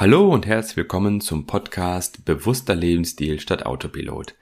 [0.00, 4.34] Hallo und herzlich willkommen zum Podcast Bewusster Lebensstil statt Autopilot.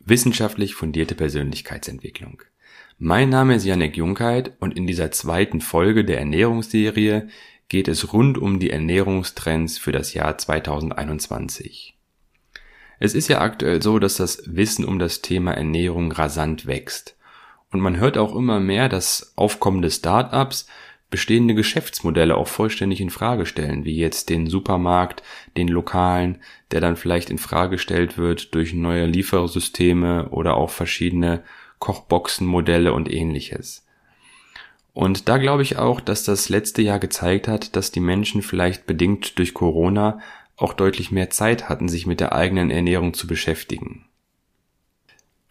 [0.00, 2.42] Wissenschaftlich fundierte Persönlichkeitsentwicklung.
[2.98, 7.28] Mein Name ist Janek Junkheit und in dieser zweiten Folge der Ernährungsserie
[7.70, 11.96] geht es rund um die Ernährungstrends für das Jahr 2021.
[13.00, 17.16] Es ist ja aktuell so, dass das Wissen um das Thema Ernährung rasant wächst.
[17.70, 20.66] Und man hört auch immer mehr, dass aufkommende Startups
[21.10, 25.22] bestehende Geschäftsmodelle auch vollständig in Frage stellen, wie jetzt den Supermarkt,
[25.56, 26.38] den lokalen,
[26.70, 31.42] der dann vielleicht in Frage gestellt wird durch neue Liefersysteme oder auch verschiedene
[31.78, 33.86] Kochboxenmodelle und ähnliches.
[34.92, 38.84] Und da glaube ich auch, dass das letzte Jahr gezeigt hat, dass die Menschen vielleicht
[38.86, 40.18] bedingt durch Corona
[40.56, 44.07] auch deutlich mehr Zeit hatten, sich mit der eigenen Ernährung zu beschäftigen.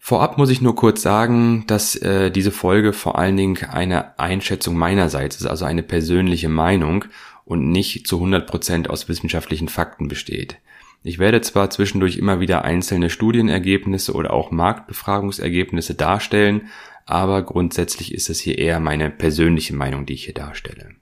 [0.08, 4.74] Vorab muss ich nur kurz sagen, dass äh, diese Folge vor allen Dingen eine Einschätzung
[4.74, 7.04] meinerseits ist, also eine persönliche Meinung
[7.44, 10.60] und nicht zu 100 Prozent aus wissenschaftlichen Fakten besteht.
[11.02, 16.68] Ich werde zwar zwischendurch immer wieder einzelne Studienergebnisse oder auch Marktbefragungsergebnisse darstellen,
[17.04, 20.92] aber grundsätzlich ist es hier eher meine persönliche Meinung, die ich hier darstelle.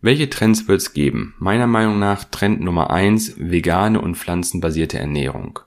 [0.00, 1.34] Welche Trends wird es geben?
[1.40, 5.58] Meiner Meinung nach Trend Nummer eins: vegane und pflanzenbasierte Ernährung.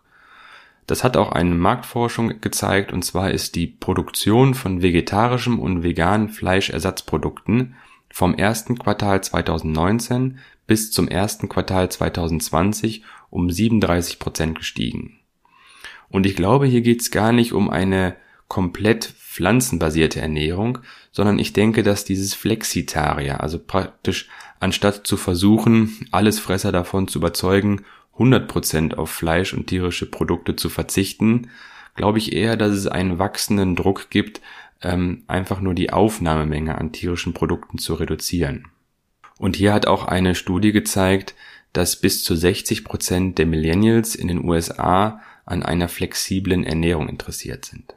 [0.92, 6.28] Das hat auch eine Marktforschung gezeigt, und zwar ist die Produktion von vegetarischem und veganen
[6.28, 7.76] Fleischersatzprodukten
[8.10, 15.22] vom ersten Quartal 2019 bis zum ersten Quartal 2020 um 37 Prozent gestiegen.
[16.10, 18.18] Und ich glaube, hier geht es gar nicht um eine
[18.50, 20.80] komplett pflanzenbasierte Ernährung,
[21.14, 24.28] sondern ich denke, dass dieses Flexitarier, also praktisch
[24.60, 27.86] anstatt zu versuchen, alles Fresser davon zu überzeugen,
[28.22, 31.50] 100% auf Fleisch und tierische Produkte zu verzichten,
[31.96, 34.42] glaube ich eher, dass es einen wachsenden Druck gibt,
[34.82, 38.68] ähm, einfach nur die Aufnahmemenge an tierischen Produkten zu reduzieren.
[39.38, 41.36] Und hier hat auch eine Studie gezeigt,
[41.74, 42.84] dass bis zu 60
[43.36, 47.96] der Millennials in den USA an einer flexiblen Ernährung interessiert sind.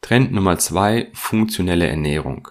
[0.00, 2.48] Trend Nummer zwei: funktionelle Ernährung.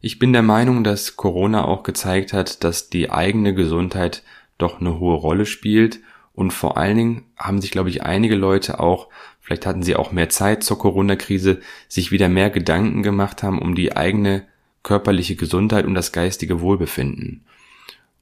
[0.00, 4.22] Ich bin der Meinung, dass Corona auch gezeigt hat, dass die eigene Gesundheit
[4.62, 6.00] doch eine hohe Rolle spielt.
[6.34, 9.08] Und vor allen Dingen haben sich, glaube ich, einige Leute auch,
[9.40, 13.74] vielleicht hatten sie auch mehr Zeit zur Corona-Krise, sich wieder mehr Gedanken gemacht haben um
[13.74, 14.46] die eigene
[14.82, 17.44] körperliche Gesundheit und das geistige Wohlbefinden.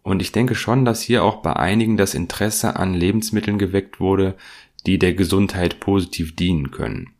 [0.02, 4.34] Und ich denke schon, dass hier auch bei einigen das Interesse an Lebensmitteln geweckt wurde,
[4.86, 7.10] die der Gesundheit positiv dienen können.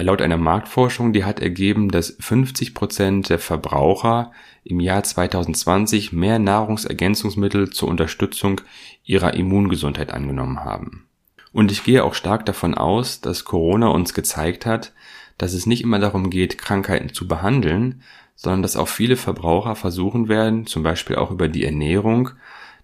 [0.00, 4.30] Laut einer Marktforschung, die hat ergeben, dass 50 Prozent der Verbraucher
[4.62, 8.60] im Jahr 2020 mehr Nahrungsergänzungsmittel zur Unterstützung
[9.02, 11.08] ihrer Immungesundheit angenommen haben.
[11.52, 14.92] Und ich gehe auch stark davon aus, dass Corona uns gezeigt hat,
[15.36, 18.02] dass es nicht immer darum geht, Krankheiten zu behandeln,
[18.36, 22.30] sondern dass auch viele Verbraucher versuchen werden, zum Beispiel auch über die Ernährung,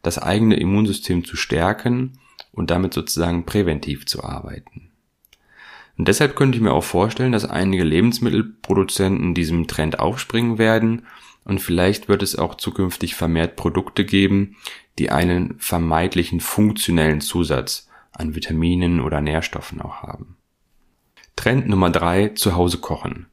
[0.02, 2.18] das eigene Immunsystem zu stärken
[2.50, 4.90] und damit sozusagen präventiv zu arbeiten.
[5.96, 11.02] Und deshalb könnte ich mir auch vorstellen, dass einige Lebensmittelproduzenten diesem Trend aufspringen werden
[11.44, 14.56] und vielleicht wird es auch zukünftig vermehrt Produkte geben,
[14.98, 20.36] die einen vermeintlichen funktionellen Zusatz an Vitaminen oder Nährstoffen auch haben.
[21.36, 23.26] Trend Nummer drei: zu Hause kochen.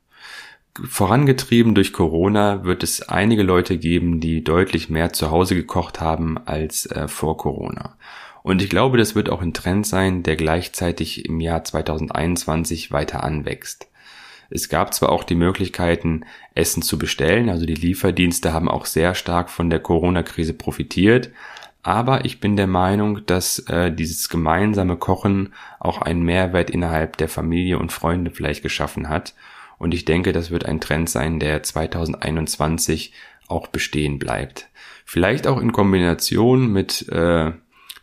[0.84, 6.38] Vorangetrieben durch Corona wird es einige Leute geben, die deutlich mehr zu Hause gekocht haben
[6.46, 7.98] als äh, vor Corona.
[8.44, 13.24] Und ich glaube, das wird auch ein Trend sein, der gleichzeitig im Jahr 2021 weiter
[13.24, 13.88] anwächst.
[14.50, 16.26] Es gab zwar auch die Möglichkeiten,
[16.56, 21.32] Essen zu bestellen, also die Lieferdienste haben auch sehr stark von der Corona-Krise profitiert,
[21.84, 27.30] aber ich bin der Meinung, dass äh, dieses gemeinsame Kochen auch einen Mehrwert innerhalb der
[27.30, 29.34] Familie und Freunde vielleicht geschaffen hat.
[29.80, 33.14] Und ich denke, das wird ein Trend sein, der 2021
[33.48, 34.70] auch bestehen bleibt.
[35.06, 37.52] Vielleicht auch in Kombination mit äh,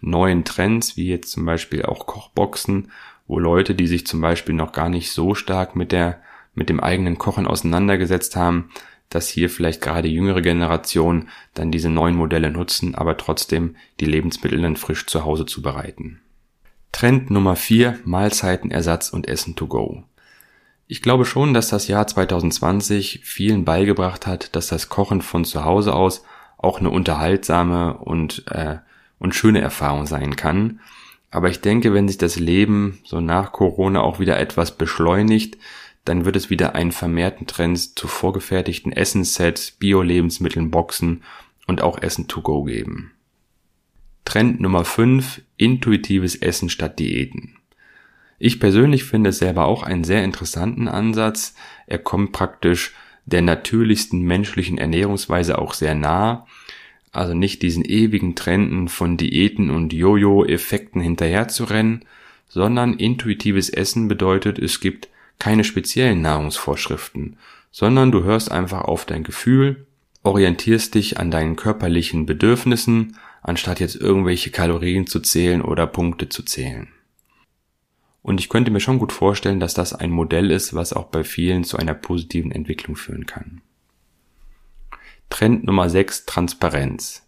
[0.01, 2.91] neuen Trends, wie jetzt zum Beispiel auch Kochboxen,
[3.27, 6.21] wo Leute, die sich zum Beispiel noch gar nicht so stark mit der,
[6.55, 8.71] mit dem eigenen Kochen auseinandergesetzt haben,
[9.11, 14.61] dass hier vielleicht gerade jüngere Generationen dann diese neuen Modelle nutzen, aber trotzdem die Lebensmittel
[14.61, 16.21] dann frisch zu Hause zubereiten.
[16.93, 20.05] Trend Nummer 4, Mahlzeitenersatz und Essen to go.
[20.87, 25.65] Ich glaube schon, dass das Jahr 2020 vielen beigebracht hat, dass das Kochen von zu
[25.65, 26.25] Hause aus
[26.57, 28.79] auch eine unterhaltsame und äh,
[29.19, 30.81] und schöne Erfahrung sein kann.
[31.31, 35.59] Aber ich denke, wenn sich das Leben so nach Corona auch wieder etwas beschleunigt,
[36.05, 41.23] dann wird es wieder einen vermehrten Trend zu vorgefertigten Essenssets, Bio-Lebensmitteln, Boxen
[41.67, 43.13] und auch Essen to go geben.
[44.25, 47.57] Trend Nummer 5, intuitives Essen statt Diäten.
[48.39, 51.55] Ich persönlich finde es selber auch einen sehr interessanten Ansatz.
[51.87, 52.95] Er kommt praktisch
[53.27, 56.47] der natürlichsten menschlichen Ernährungsweise auch sehr nah
[57.13, 62.05] Also nicht diesen ewigen Trenden von Diäten und Jojo-Effekten hinterher zu rennen,
[62.49, 65.09] sondern intuitives Essen bedeutet, es gibt
[65.39, 67.37] keine speziellen Nahrungsvorschriften,
[67.71, 69.87] sondern du hörst einfach auf dein Gefühl,
[70.23, 76.43] orientierst dich an deinen körperlichen Bedürfnissen, anstatt jetzt irgendwelche Kalorien zu zählen oder Punkte zu
[76.43, 76.89] zählen.
[78.23, 81.25] Und ich könnte mir schon gut vorstellen, dass das ein Modell ist, was auch bei
[81.25, 83.63] vielen zu einer positiven Entwicklung führen kann.
[85.31, 87.25] Trend Nummer 6, Transparenz.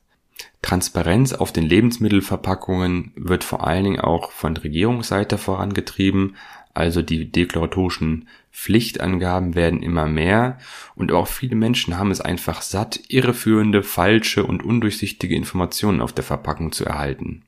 [0.63, 6.37] Transparenz auf den Lebensmittelverpackungen wird vor allen Dingen auch von Regierungsseite vorangetrieben,
[6.75, 10.59] also die deklaratorischen Pflichtangaben werden immer mehr
[10.95, 16.25] und auch viele Menschen haben es einfach satt, irreführende, falsche und undurchsichtige Informationen auf der
[16.25, 17.43] Verpackung zu erhalten.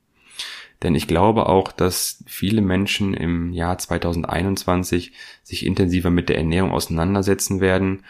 [0.81, 6.71] Denn ich glaube auch, dass viele Menschen im Jahr 2021 sich intensiver mit der Ernährung
[6.71, 8.03] auseinandersetzen werden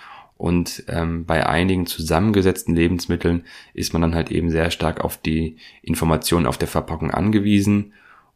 [0.44, 5.56] und ähm, bei einigen zusammengesetzten Lebensmitteln ist man dann halt eben sehr stark auf die
[5.82, 7.94] Informationen auf der Verpackung angewiesen.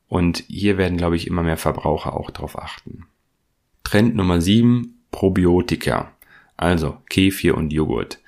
[0.07, 3.07] Und hier werden, glaube ich, immer mehr Verbraucher auch darauf achten.
[3.83, 6.13] Trend Nummer 7, Probiotika.
[6.55, 8.19] Also Kefir und Joghurt.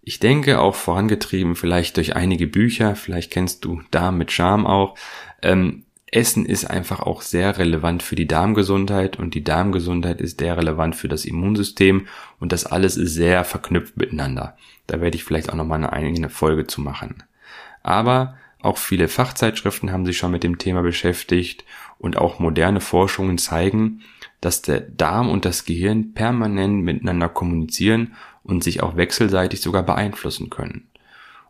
[0.00, 4.96] Ich denke auch vorangetrieben vielleicht durch einige Bücher, vielleicht kennst du Darm mit Charme auch,
[5.42, 5.84] ähm,
[6.16, 10.96] Essen ist einfach auch sehr relevant für die Darmgesundheit und die Darmgesundheit ist sehr relevant
[10.96, 12.06] für das Immunsystem
[12.40, 14.56] und das alles ist sehr verknüpft miteinander.
[14.86, 17.22] Da werde ich vielleicht auch nochmal eine eigene Folge zu machen.
[17.82, 21.66] Aber auch viele Fachzeitschriften haben sich schon mit dem Thema beschäftigt
[21.98, 24.00] und auch moderne Forschungen zeigen,
[24.40, 30.48] dass der Darm und das Gehirn permanent miteinander kommunizieren und sich auch wechselseitig sogar beeinflussen
[30.48, 30.88] können.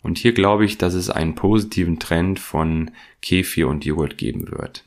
[0.07, 2.93] Und hier glaube ich, dass es einen positiven Trend von
[3.23, 4.85] Kefir und Joghurt geben wird.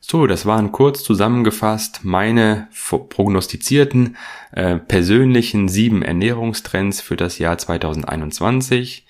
[0.00, 2.68] So, das waren kurz zusammengefasst meine
[3.08, 4.18] prognostizierten
[4.52, 9.06] äh, persönlichen sieben Ernährungstrends für das Jahr 2021.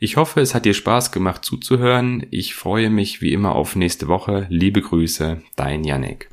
[0.00, 2.26] Ich hoffe, es hat dir Spaß gemacht zuzuhören.
[2.32, 4.46] Ich freue mich wie immer auf nächste Woche.
[4.48, 6.28] Liebe Grüße, dein Yannick.